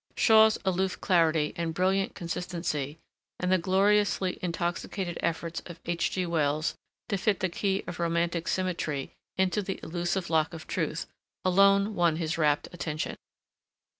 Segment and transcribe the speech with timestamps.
[0.17, 2.97] Shaw's aloof clarity and brilliant consistency
[3.39, 6.09] and the gloriously intoxicated efforts of H.
[6.09, 6.25] G.
[6.25, 6.73] Wells
[7.09, 11.05] to fit the key of romantic symmetry into the elusive lock of truth,
[11.45, 13.15] alone won his rapt attention.